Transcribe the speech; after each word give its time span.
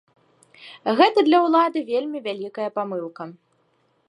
Гэта 1.01 1.19
для 1.29 1.43
ўлады 1.45 1.79
вельмі 1.93 2.19
вялікая 2.29 2.69
памылка. 2.79 3.33